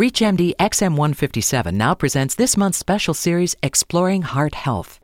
[0.00, 4.98] ReachMD XM157 now presents this month's special series Exploring Heart Health.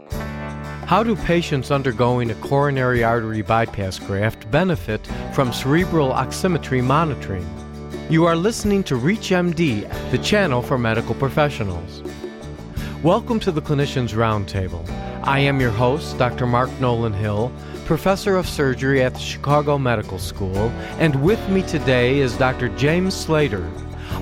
[0.86, 7.46] How do patients undergoing a coronary artery bypass graft benefit from cerebral oximetry monitoring?
[8.08, 12.02] You are listening to ReachMD, the channel for medical professionals.
[13.02, 14.88] Welcome to the Clinicians Roundtable.
[15.24, 16.46] I am your host, Dr.
[16.46, 17.52] Mark Nolan Hill,
[17.84, 22.70] professor of surgery at the Chicago Medical School, and with me today is Dr.
[22.78, 23.70] James Slater,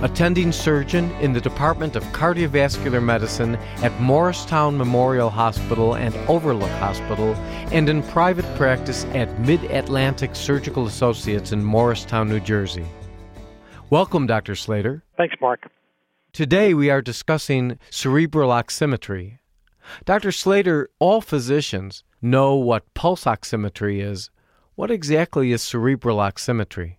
[0.03, 7.35] attending surgeon in the Department of Cardiovascular Medicine at Morristown Memorial Hospital and Overlook Hospital,
[7.73, 12.87] and in private practice at Mid Atlantic Surgical Associates in Morristown, New Jersey.
[13.91, 14.55] Welcome, Dr.
[14.55, 15.05] Slater.
[15.17, 15.71] Thanks, Mark.
[16.33, 19.39] Today we are discussing cerebral oximetry.
[20.05, 20.33] Dr.
[20.33, 24.31] Slater, all physicians know what pulse oximetry is.
[24.75, 26.97] What exactly is cerebral oximetry?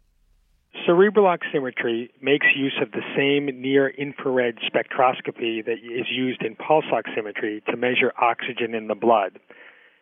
[0.85, 6.85] Cerebral oximetry makes use of the same near infrared spectroscopy that is used in pulse
[6.91, 9.39] oximetry to measure oxygen in the blood.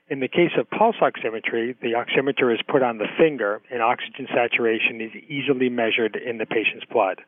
[0.09, 4.27] In the case of pulse oximetry, the oximeter is put on the finger and oxygen
[4.33, 7.21] saturation is easily measured in the patient's blood.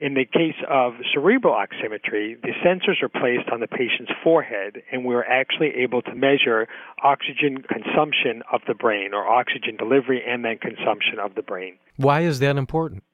[0.00, 5.04] In the case of cerebral oximetry, the sensors are placed on the patient's forehead, and
[5.04, 6.66] we're actually able to measure
[7.02, 11.78] oxygen consumption of the brain, or oxygen delivery and then consumption of the brain.
[11.96, 13.04] Why is that important?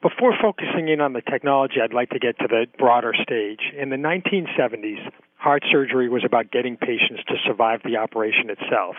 [0.00, 3.60] Before focusing in on the technology, I'd like to get to the broader stage.
[3.76, 8.94] In the 1970s, heart surgery was about getting patients to survive the operation itself.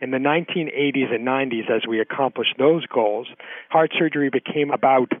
[0.00, 3.26] In the 1980s and 90s, as we accomplished those goals,
[3.68, 5.12] heart surgery became about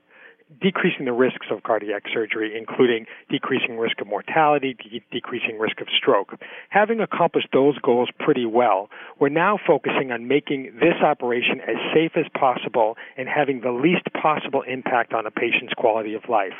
[0.60, 5.88] decreasing the risks of cardiac surgery, including decreasing risk of mortality, de- decreasing risk of
[5.96, 6.34] stroke.
[6.70, 8.88] Having accomplished those goals pretty well,
[9.20, 14.06] we're now focusing on making this operation as safe as possible and having the least
[14.20, 16.56] possible impact on a patient's quality of life.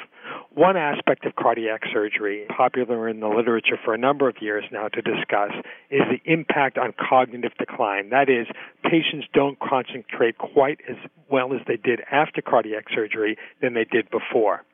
[0.54, 4.88] One aspect of cardiac surgery, popular in the literature for a number of years now
[4.88, 5.52] to discuss,
[5.90, 8.10] is the impact on cognitive decline.
[8.10, 8.46] That is,
[8.82, 10.96] patients don't concentrate quite as
[11.30, 14.64] well as they did after cardiac surgery than they did before.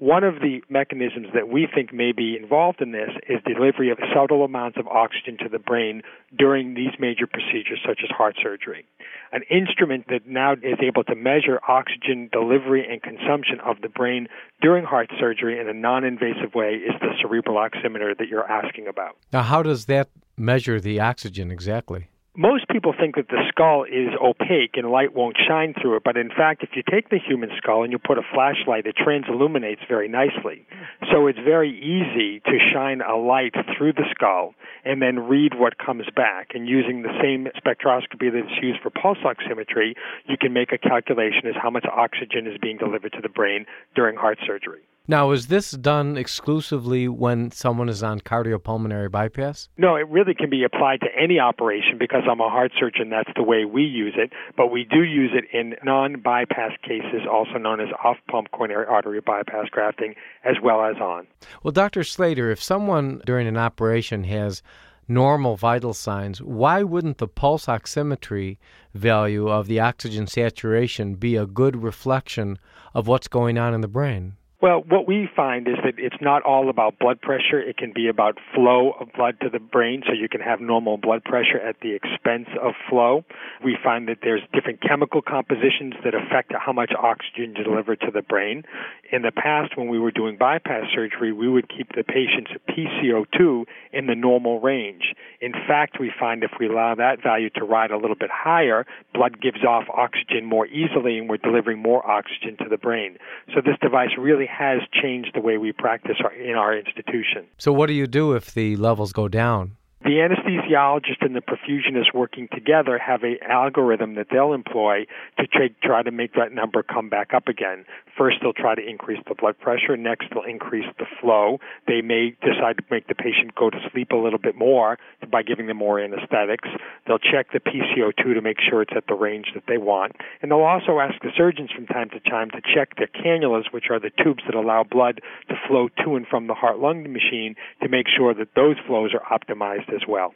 [0.00, 3.98] One of the mechanisms that we think may be involved in this is delivery of
[4.14, 6.00] subtle amounts of oxygen to the brain
[6.34, 8.86] during these major procedures, such as heart surgery.
[9.30, 14.28] An instrument that now is able to measure oxygen delivery and consumption of the brain
[14.62, 18.88] during heart surgery in a non invasive way is the cerebral oximeter that you're asking
[18.88, 19.18] about.
[19.34, 22.09] Now, how does that measure the oxygen exactly?
[22.36, 26.16] Most people think that the skull is opaque and light won't shine through it, but
[26.16, 29.86] in fact, if you take the human skull and you put a flashlight, it transilluminates
[29.88, 30.64] very nicely.
[31.10, 34.54] So it's very easy to shine a light through the skull
[34.84, 36.50] and then read what comes back.
[36.54, 39.94] And using the same spectroscopy that's used for pulse oximetry,
[40.26, 43.66] you can make a calculation as how much oxygen is being delivered to the brain
[43.96, 44.82] during heart surgery.
[45.10, 49.68] Now, is this done exclusively when someone is on cardiopulmonary bypass?
[49.76, 53.10] No, it really can be applied to any operation because I'm a heart surgeon.
[53.10, 54.30] That's the way we use it.
[54.56, 58.86] But we do use it in non bypass cases, also known as off pump coronary
[58.86, 61.26] artery bypass grafting, as well as on.
[61.64, 62.04] Well, Dr.
[62.04, 64.62] Slater, if someone during an operation has
[65.08, 68.58] normal vital signs, why wouldn't the pulse oximetry
[68.94, 72.60] value of the oxygen saturation be a good reflection
[72.94, 74.36] of what's going on in the brain?
[74.62, 77.58] Well, what we find is that it's not all about blood pressure.
[77.58, 80.98] It can be about flow of blood to the brain, so you can have normal
[80.98, 83.24] blood pressure at the expense of flow.
[83.64, 88.10] We find that there's different chemical compositions that affect how much oxygen you deliver to
[88.12, 88.64] the brain.
[89.10, 93.64] In the past, when we were doing bypass surgery, we would keep the patient's PCO2
[93.94, 95.14] in the normal range.
[95.40, 98.84] In fact, we find if we allow that value to ride a little bit higher,
[99.14, 103.16] blood gives off oxygen more easily and we're delivering more oxygen to the brain.
[103.54, 107.46] So this device really has changed the way we practice our, in our institution.
[107.58, 109.76] So, what do you do if the levels go down?
[110.02, 115.04] The anesthesiologist and the perfusionist working together have an algorithm that they'll employ
[115.38, 115.46] to
[115.82, 117.84] try to make that number come back up again.
[118.16, 119.98] First, they'll try to increase the blood pressure.
[119.98, 121.58] Next, they'll increase the flow.
[121.86, 124.98] They may decide to make the patient go to sleep a little bit more
[125.30, 126.68] by giving them more anesthetics.
[127.06, 130.16] They'll check the PCO2 to make sure it's at the range that they want.
[130.40, 133.90] And they'll also ask the surgeons from time to time to check their cannulas, which
[133.90, 135.20] are the tubes that allow blood
[135.50, 139.12] to flow to and from the heart lung machine, to make sure that those flows
[139.12, 140.34] are optimized as well.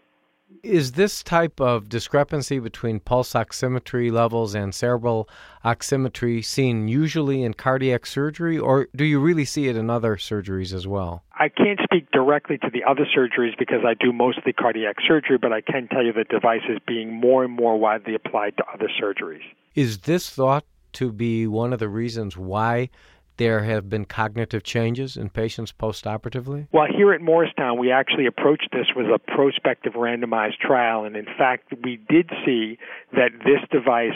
[0.62, 5.28] Is this type of discrepancy between pulse oximetry levels and cerebral
[5.64, 10.72] oximetry seen usually in cardiac surgery, or do you really see it in other surgeries
[10.72, 11.24] as well?
[11.38, 15.52] I can't speak directly to the other surgeries because I do mostly cardiac surgery, but
[15.52, 18.88] I can tell you the device is being more and more widely applied to other
[19.00, 19.42] surgeries.
[19.74, 20.64] Is this thought
[20.94, 22.88] to be one of the reasons why
[23.36, 26.68] there have been cognitive changes in patients postoperatively?
[26.72, 31.26] Well, here at Morristown, we actually approached this with a prospective randomized trial, and in
[31.26, 32.78] fact, we did see
[33.12, 34.14] that this device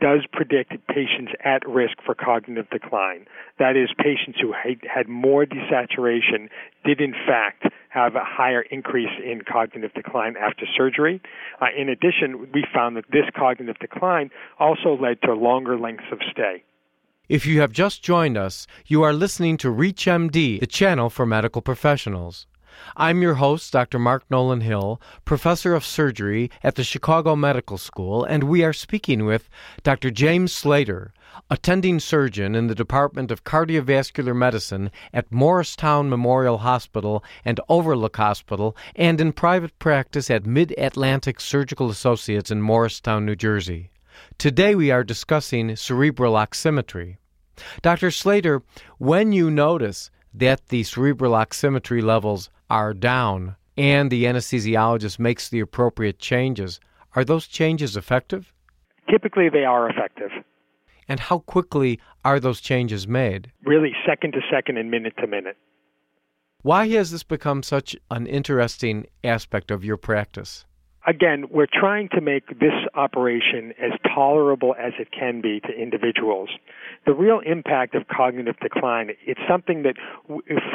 [0.00, 3.26] does predict patients at risk for cognitive decline.
[3.58, 6.48] That is, patients who had more desaturation
[6.84, 11.20] did in fact have a higher increase in cognitive decline after surgery.
[11.60, 16.18] Uh, in addition, we found that this cognitive decline also led to longer lengths of
[16.30, 16.64] stay.
[17.28, 21.62] If you have just joined us, you are listening to ReachMD, the channel for medical
[21.62, 22.48] professionals.
[22.96, 24.00] I'm your host, Dr.
[24.00, 29.24] Mark Nolan Hill, professor of surgery at the Chicago Medical School, and we are speaking
[29.24, 29.48] with
[29.84, 30.10] Dr.
[30.10, 31.14] James Slater,
[31.48, 38.76] attending surgeon in the Department of Cardiovascular Medicine at Morristown Memorial Hospital and Overlook Hospital,
[38.96, 43.91] and in private practice at Mid Atlantic Surgical Associates in Morristown, New Jersey.
[44.38, 47.16] Today we are discussing cerebral oximetry.
[47.82, 48.10] Dr.
[48.10, 48.62] Slater,
[48.98, 55.60] when you notice that the cerebral oximetry levels are down and the anesthesiologist makes the
[55.60, 56.80] appropriate changes,
[57.14, 58.52] are those changes effective?
[59.10, 60.30] Typically, they are effective.
[61.08, 63.52] And how quickly are those changes made?
[63.64, 65.56] Really, second to second and minute to minute.
[66.62, 70.64] Why has this become such an interesting aspect of your practice?
[71.06, 76.48] Again, we're trying to make this operation as tolerable as it can be to individuals.
[77.06, 79.94] The real impact of cognitive decline, it's something that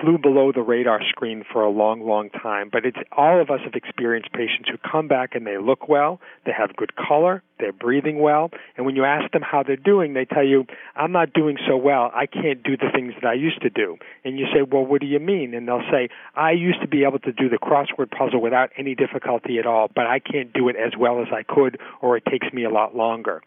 [0.01, 3.59] flew below the radar screen for a long, long time, but it's all of us
[3.63, 7.73] have experienced patients who come back and they look well, they have good color, they're
[7.73, 10.65] breathing well, and when you ask them how they're doing, they tell you,
[10.95, 13.97] I'm not doing so well, I can't do the things that I used to do.
[14.23, 15.53] And you say, well, what do you mean?
[15.53, 18.95] And they'll say, I used to be able to do the crossword puzzle without any
[18.95, 22.23] difficulty at all, but I can't do it as well as I could, or it
[22.29, 23.41] takes me a lot longer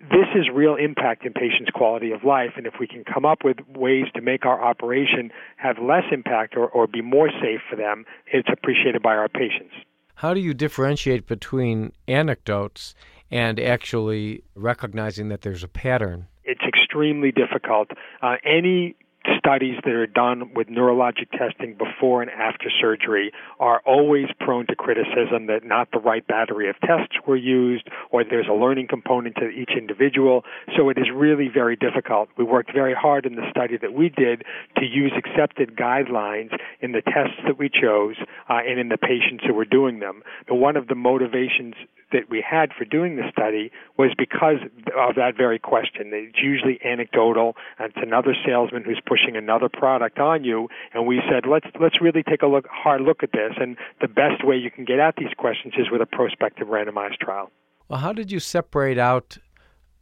[0.00, 2.50] this is real impact in patients' quality of life.
[2.56, 6.54] And if we can come up with ways to make our operation have less impact
[6.56, 9.72] or, or be more safe for them, it's appreciated by our patients.
[10.16, 12.94] How do you differentiate between anecdotes
[13.30, 16.28] and actually recognizing that there's a pattern?
[16.44, 17.88] It's extremely difficult.
[18.22, 18.96] Uh, any
[19.38, 24.76] studies that are done with neurologic testing before and after surgery are always prone to
[24.76, 29.34] criticism that not the right battery of tests were used or there's a learning component
[29.36, 30.42] to each individual.
[30.76, 32.28] So it is really very difficult.
[32.36, 34.44] We worked very hard in the study that we did
[34.76, 38.16] to use accepted guidelines in the tests that we chose
[38.48, 40.22] uh, and in the patients who were doing them.
[40.48, 41.74] But one of the motivations
[42.12, 44.58] that we had for doing the study was because
[44.96, 46.10] of that very question.
[46.12, 50.68] It's usually anecdotal, and it's another salesman who's pushing another product on you.
[50.94, 53.52] And we said, let's let's really take a look, hard look at this.
[53.58, 57.18] And the best way you can get at these questions is with a prospective randomized
[57.18, 57.50] trial.
[57.88, 59.38] Well, how did you separate out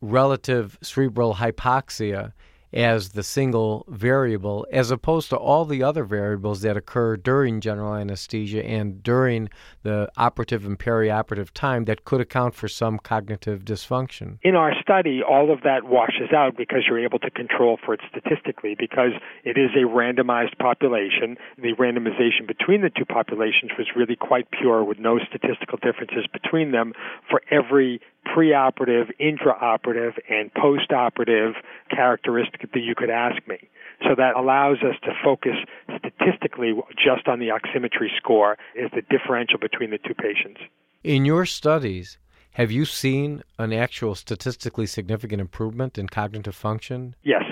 [0.00, 2.32] relative cerebral hypoxia
[2.74, 7.94] as the single variable, as opposed to all the other variables that occur during general
[7.94, 9.48] anesthesia and during
[9.82, 14.38] the operative and perioperative time that could account for some cognitive dysfunction.
[14.42, 18.00] In our study, all of that washes out because you're able to control for it
[18.10, 19.12] statistically because
[19.44, 21.36] it is a randomized population.
[21.56, 26.72] The randomization between the two populations was really quite pure with no statistical differences between
[26.72, 26.92] them
[27.30, 31.52] for every preoperative, intraoperative, and postoperative
[31.90, 33.58] characteristic that you could ask me.
[34.02, 35.56] So that allows us to focus
[35.98, 40.60] statistically just on the oximetry score as the differential between the two patients.
[41.02, 42.18] In your studies,
[42.52, 47.14] have you seen an actual statistically significant improvement in cognitive function?
[47.22, 47.42] Yes.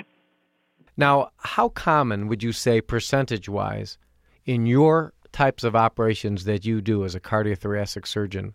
[0.96, 3.98] Now, how common would you say percentage wise
[4.44, 8.54] in your types of operations that you do as a cardiothoracic surgeon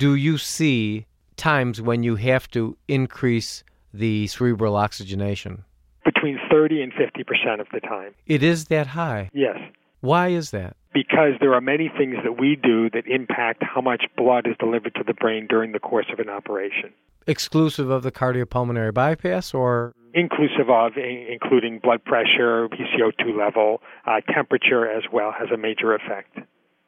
[0.00, 1.06] do you see
[1.40, 5.64] times when you have to increase the cerebral oxygenation?
[6.04, 8.14] Between 30 and 50% of the time.
[8.26, 9.30] It is that high?
[9.32, 9.56] Yes.
[10.00, 10.76] Why is that?
[10.92, 14.94] Because there are many things that we do that impact how much blood is delivered
[14.96, 16.92] to the brain during the course of an operation.
[17.26, 19.92] Exclusive of the cardiopulmonary bypass or?
[20.14, 26.38] Inclusive of, including blood pressure, PCO2 level, uh, temperature as well has a major effect.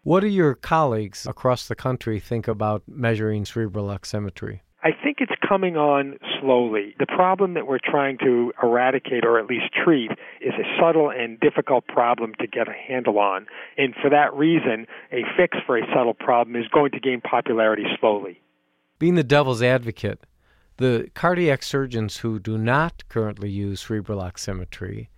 [0.05, 4.59] What do your colleagues across the country think about measuring cerebral oximetry?
[4.83, 6.97] I think it's coming on slowly.
[6.99, 11.39] The problem that we're trying to eradicate or at least treat is a subtle and
[11.39, 13.47] difficult problem to get a handle on.
[13.79, 17.85] And for that reason, a fix for a subtle problem is going to gain popularity
[18.01, 18.41] slowly.
[18.99, 20.27] Being the devil's advocate,
[20.79, 25.11] the cardiac surgeons who do not currently use cerebral oximetry,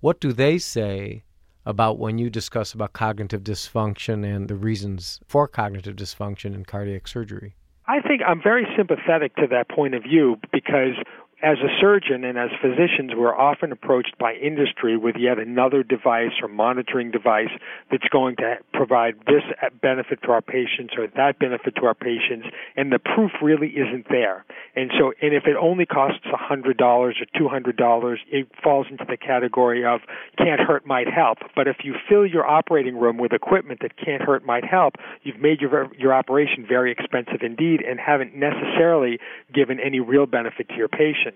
[0.00, 1.24] what do they say
[1.66, 7.06] about when you discuss about cognitive dysfunction and the reasons for cognitive dysfunction in cardiac
[7.06, 7.54] surgery?
[7.86, 10.94] I think I'm very sympathetic to that point of view because
[11.42, 16.36] as a surgeon and as physicians, we're often approached by industry with yet another device
[16.42, 17.50] or monitoring device
[17.90, 19.42] that's going to provide this
[19.80, 24.06] benefit to our patients or that benefit to our patients, and the proof really isn't
[24.10, 24.44] there.
[24.76, 29.84] And so, and if it only costs $100 or $200, it falls into the category
[29.84, 30.00] of
[30.36, 31.38] can't hurt, might help.
[31.56, 35.40] But if you fill your operating room with equipment that can't hurt, might help, you've
[35.40, 39.18] made your, your operation very expensive indeed and haven't necessarily
[39.52, 41.29] given any real benefit to your patient.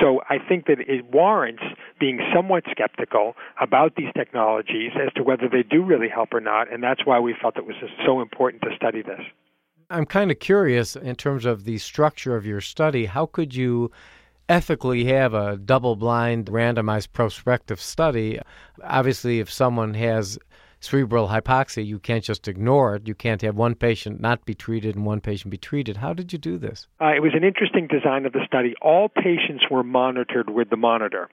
[0.00, 1.62] So I think that it warrants
[1.98, 6.72] being somewhat skeptical about these technologies as to whether they do really help or not,
[6.72, 7.76] and that's why we felt it was
[8.06, 9.20] so important to study this.
[9.90, 13.06] I'm kind of curious in terms of the structure of your study.
[13.06, 13.90] How could you
[14.48, 18.38] ethically have a double blind randomized prospective study?
[18.84, 20.38] Obviously, if someone has
[20.80, 23.06] cerebral hypoxia, you can't just ignore it.
[23.06, 25.98] You can't have one patient not be treated and one patient be treated.
[25.98, 26.88] How did you do this?
[27.00, 28.74] Uh, it was an interesting design of the study.
[28.82, 31.28] All patients were monitored with the monitor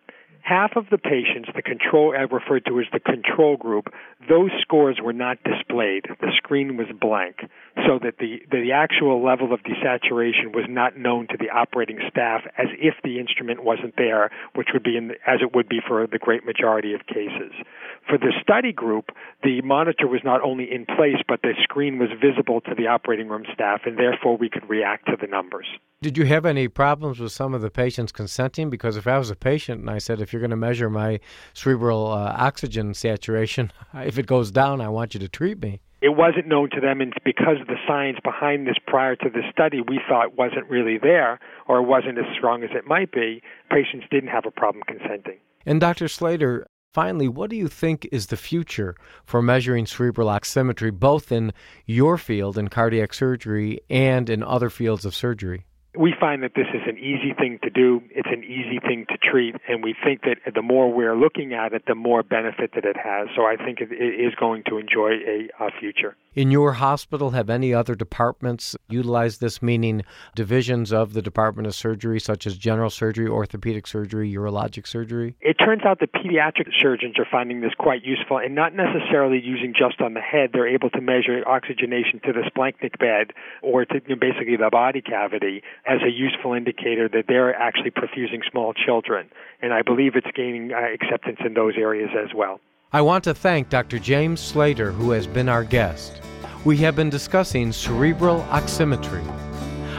[0.47, 3.87] half of the patients, the control I referred to as the control group,
[4.29, 6.05] those scores were not displayed.
[6.21, 7.43] The screen was blank,
[7.85, 12.41] so that the the actual level of desaturation was not known to the operating staff
[12.57, 16.07] as if the instrument wasn't there, which would be in, as it would be for
[16.07, 17.51] the great majority of cases.
[18.07, 19.09] For the study group,
[19.43, 23.27] the monitor was not only in place, but the screen was visible to the operating
[23.27, 25.67] room staff, and therefore we could react to the numbers.
[25.99, 28.69] Did you have any problems with some of the patients consenting?
[28.69, 31.19] Because if I was a patient and I said, if you're going to measure my
[31.53, 35.81] cerebral uh, oxygen saturation, if it goes down, I want you to treat me.
[35.99, 39.41] It wasn't known to them, and because of the science behind this prior to the
[39.51, 43.41] study we thought wasn't really there or wasn't as strong as it might be,
[43.71, 45.39] patients didn't have a problem consenting.
[45.65, 46.07] And Dr.
[46.07, 51.51] Slater, finally, what do you think is the future for measuring cerebral oximetry, both in
[51.87, 55.65] your field in cardiac surgery and in other fields of surgery?
[55.97, 58.01] We find that this is an easy thing to do.
[58.11, 61.73] It's an easy thing to treat, and we think that the more we're looking at
[61.73, 63.27] it, the more benefit that it has.
[63.35, 66.15] So I think it is going to enjoy a, a future.
[66.35, 70.03] In your hospital, have any other departments utilized this, meaning
[70.35, 75.35] divisions of the Department of Surgery, such as general surgery, orthopedic surgery, urologic surgery?
[75.41, 79.73] It turns out that pediatric surgeons are finding this quite useful and not necessarily using
[79.73, 80.51] just on the head.
[80.53, 84.69] They're able to measure oxygenation to the splanchnic bed or to you know, basically the
[84.71, 89.29] body cavity as a useful indicator that they're actually perfusing small children.
[89.61, 92.59] And I believe it's gaining uh, acceptance in those areas as well.
[92.91, 93.97] I want to thank Dr.
[93.97, 96.21] James Slater, who has been our guest.
[96.65, 99.25] We have been discussing cerebral oximetry.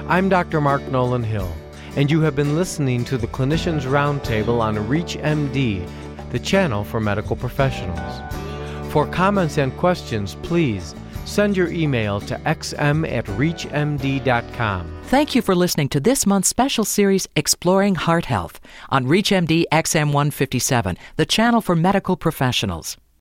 [0.09, 0.61] I'm Dr.
[0.61, 1.51] Mark Nolan Hill,
[1.97, 5.89] and you have been listening to the Clinicians Roundtable on ReachMD,
[6.31, 8.23] the channel for medical professionals.
[8.93, 10.95] For comments and questions, please
[11.29, 14.99] send your email to xm at reachmd.com.
[15.05, 20.97] Thank you for listening to this month's special series, Exploring Heart Health, on ReachMD XM157,
[21.17, 22.97] the channel for medical professionals.